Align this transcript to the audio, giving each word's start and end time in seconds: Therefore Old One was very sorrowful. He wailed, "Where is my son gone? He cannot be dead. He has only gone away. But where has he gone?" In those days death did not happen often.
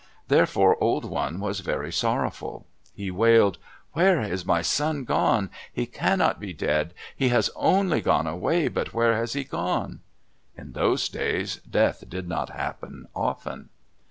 Therefore 0.29 0.83
Old 0.83 1.05
One 1.05 1.39
was 1.39 1.59
very 1.59 1.91
sorrowful. 1.93 2.65
He 2.91 3.11
wailed, 3.11 3.59
"Where 3.93 4.19
is 4.21 4.47
my 4.47 4.63
son 4.63 5.03
gone? 5.03 5.51
He 5.71 5.85
cannot 5.85 6.39
be 6.39 6.53
dead. 6.53 6.95
He 7.15 7.29
has 7.29 7.51
only 7.55 8.01
gone 8.01 8.25
away. 8.25 8.67
But 8.67 8.95
where 8.95 9.15
has 9.15 9.33
he 9.33 9.43
gone?" 9.43 9.99
In 10.57 10.71
those 10.71 11.07
days 11.07 11.57
death 11.57 12.05
did 12.09 12.27
not 12.27 12.49
happen 12.49 13.09
often. 13.15 13.69